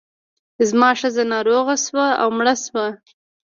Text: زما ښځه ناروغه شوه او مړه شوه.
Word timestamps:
زما 0.69 0.89
ښځه 0.99 1.23
ناروغه 1.33 1.75
شوه 1.85 2.07
او 2.21 2.27
مړه 2.37 2.55
شوه. 2.65 2.85